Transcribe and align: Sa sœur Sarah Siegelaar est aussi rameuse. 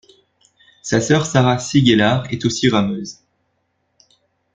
Sa 0.81 0.99
sœur 0.99 1.27
Sarah 1.27 1.59
Siegelaar 1.59 2.25
est 2.33 2.43
aussi 2.45 2.67
rameuse. 2.69 3.19